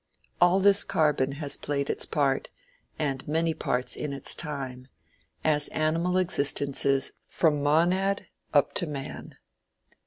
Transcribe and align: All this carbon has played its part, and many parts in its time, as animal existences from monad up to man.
All 0.41 0.59
this 0.59 0.83
carbon 0.83 1.33
has 1.33 1.55
played 1.57 1.87
its 1.87 2.07
part, 2.07 2.49
and 2.97 3.27
many 3.27 3.53
parts 3.53 3.95
in 3.95 4.13
its 4.13 4.33
time, 4.33 4.87
as 5.43 5.67
animal 5.67 6.17
existences 6.17 7.11
from 7.27 7.61
monad 7.61 8.25
up 8.51 8.73
to 8.81 8.87
man. 8.87 9.35